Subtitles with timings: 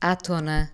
[0.00, 0.72] à tona.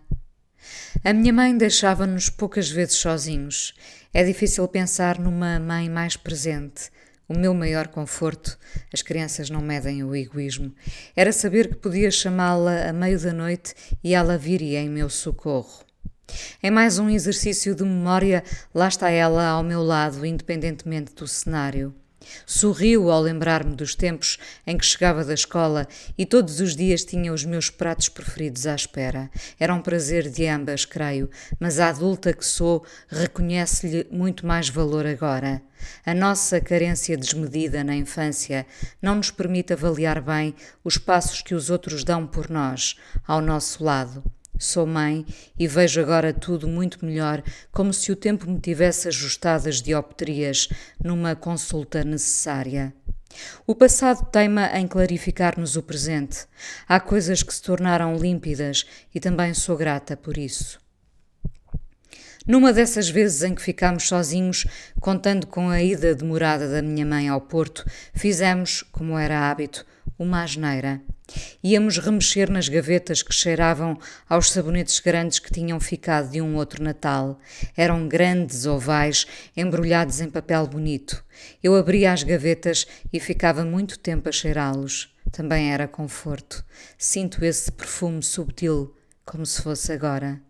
[1.04, 3.74] A minha mãe deixava-nos poucas vezes sozinhos.
[4.14, 6.90] É difícil pensar numa mãe mais presente.
[7.28, 8.56] O meu maior conforto,
[8.92, 10.72] as crianças não medem o egoísmo,
[11.16, 15.84] era saber que podia chamá-la a meio da noite e ela viria em meu socorro.
[16.62, 21.92] Em mais um exercício de memória, lá está ela ao meu lado, independentemente do cenário.
[22.44, 27.32] Sorriu ao lembrar-me dos tempos em que chegava da escola e todos os dias tinha
[27.32, 29.30] os meus pratos preferidos à espera.
[29.58, 35.06] Era um prazer de ambas, creio, mas a adulta que sou reconhece-lhe muito mais valor
[35.06, 35.62] agora.
[36.04, 38.66] A nossa carência desmedida na infância
[39.00, 42.96] não nos permite avaliar bem os passos que os outros dão por nós,
[43.26, 44.24] ao nosso lado.
[44.58, 45.26] Sou mãe
[45.58, 50.68] e vejo agora tudo muito melhor, como se o tempo me tivesse ajustado as dioptrias
[51.02, 52.94] numa consulta necessária.
[53.66, 56.46] O passado teima em clarificar-nos o presente.
[56.88, 60.78] Há coisas que se tornaram límpidas e também sou grata por isso.
[62.46, 64.66] Numa dessas vezes em que ficámos sozinhos,
[65.00, 69.84] contando com a ida demorada da minha mãe ao Porto, fizemos, como era hábito,
[70.18, 71.00] uma asneira.
[71.62, 76.82] Íamos remexer nas gavetas que cheiravam aos sabonetes grandes que tinham ficado de um outro
[76.82, 77.38] Natal.
[77.76, 81.24] Eram grandes ovais, embrulhados em papel bonito.
[81.62, 85.12] Eu abria as gavetas e ficava muito tempo a cheirá-los.
[85.32, 86.64] Também era conforto.
[86.96, 88.94] Sinto esse perfume subtil,
[89.24, 90.45] como se fosse agora.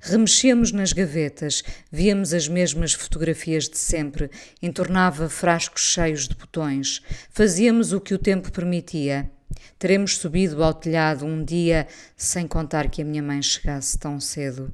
[0.00, 4.30] Remexíamos nas gavetas, víamos as mesmas fotografias de sempre,
[4.62, 7.02] entornava frascos cheios de botões.
[7.30, 9.30] Fazíamos o que o tempo permitia.
[9.78, 14.72] Teremos subido ao telhado um dia sem contar que a minha mãe chegasse tão cedo.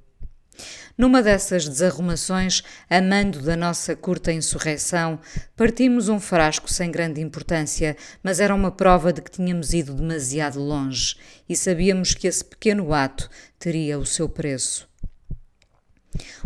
[0.97, 5.19] Numa dessas desarrumações, amando da nossa curta insurreição,
[5.57, 10.61] partimos um frasco sem grande importância, mas era uma prova de que tínhamos ido demasiado
[10.61, 11.17] longe
[11.49, 13.29] e sabíamos que esse pequeno ato
[13.59, 14.89] teria o seu preço.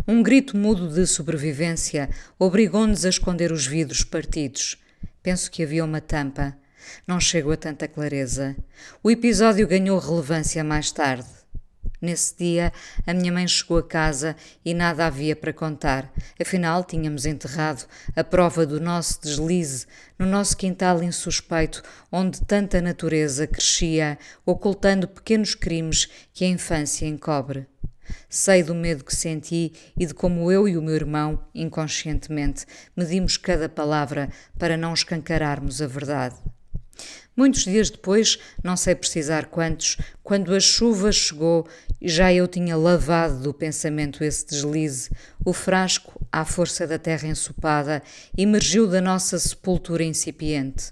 [0.07, 2.09] Um grito mudo de sobrevivência
[2.39, 4.77] obrigou-nos a esconder os vidros partidos.
[5.21, 6.57] Penso que havia uma tampa.
[7.05, 8.55] Não chego a tanta clareza.
[9.03, 11.36] O episódio ganhou relevância mais tarde.
[11.99, 12.71] Nesse dia,
[13.07, 16.13] a minha mãe chegou a casa e nada havia para contar.
[16.39, 17.85] Afinal, tínhamos enterrado
[18.15, 19.87] a prova do nosso deslize
[20.17, 21.81] no nosso quintal insuspeito,
[22.11, 27.65] onde tanta natureza crescia, ocultando pequenos crimes que a infância encobre.
[28.29, 32.65] Sei do medo que senti e de como eu e o meu irmão, inconscientemente,
[32.95, 36.35] medimos cada palavra para não escancararmos a verdade.
[37.37, 41.67] Muitos dias depois, não sei precisar quantos, quando a chuva chegou
[42.01, 45.11] e já eu tinha lavado do pensamento esse deslize,
[45.45, 48.01] o frasco, à força da terra ensopada,
[48.35, 50.91] emergiu da nossa sepultura incipiente.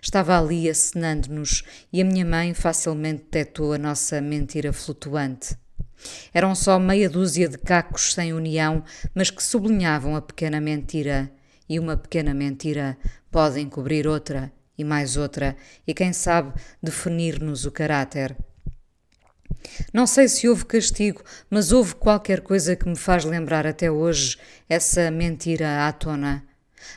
[0.00, 5.56] Estava ali acenando-nos e a minha mãe facilmente detectou a nossa mentira flutuante.
[6.32, 8.82] Eram só meia dúzia de cacos sem união,
[9.14, 11.30] mas que sublinhavam a pequena mentira.
[11.68, 12.96] E uma pequena mentira
[13.30, 15.56] pode encobrir outra e mais outra,
[15.86, 16.52] e quem sabe
[16.82, 18.36] definir-nos o caráter.
[19.92, 24.38] Não sei se houve castigo, mas houve qualquer coisa que me faz lembrar até hoje
[24.68, 26.44] essa mentira à tona,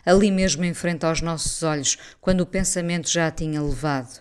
[0.06, 4.20] ali mesmo em frente aos nossos olhos, quando o pensamento já a tinha levado.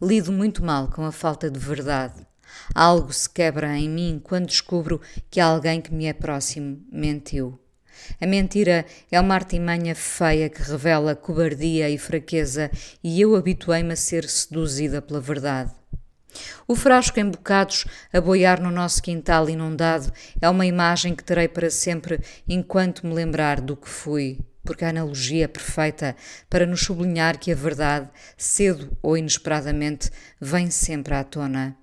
[0.00, 2.26] Lido muito mal com a falta de verdade.
[2.74, 7.58] Algo se quebra em mim quando descubro que alguém que me é próximo mentiu.
[8.20, 12.70] A mentira é uma artimanha feia que revela cobardia e fraqueza,
[13.02, 15.72] e eu habituei-me a ser seduzida pela verdade.
[16.66, 21.48] O frasco em bocados a boiar no nosso quintal inundado é uma imagem que terei
[21.48, 26.16] para sempre enquanto me lembrar do que fui, porque a analogia é perfeita
[26.48, 30.10] para nos sublinhar que a verdade, cedo ou inesperadamente,
[30.40, 31.76] vem sempre à tona.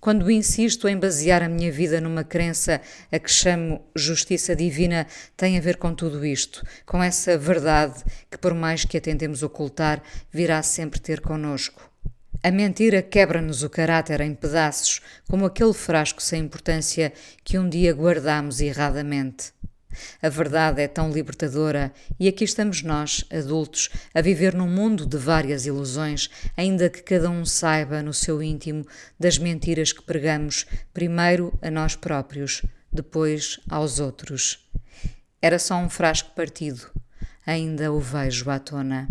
[0.00, 5.58] Quando insisto em basear a minha vida numa crença a que chamo justiça divina, tem
[5.58, 10.02] a ver com tudo isto, com essa verdade que, por mais que a tentemos ocultar,
[10.32, 11.90] virá sempre ter conosco.
[12.42, 17.12] A mentira quebra-nos o caráter em pedaços, como aquele frasco sem importância
[17.44, 19.52] que um dia guardamos erradamente.
[20.22, 25.16] A verdade é tão libertadora e aqui estamos nós, adultos, a viver num mundo de
[25.16, 28.86] várias ilusões, ainda que cada um saiba no seu íntimo
[29.18, 34.70] das mentiras que pregamos, primeiro a nós próprios, depois aos outros.
[35.42, 36.90] Era só um frasco partido.
[37.46, 39.08] Ainda o vejo à tona.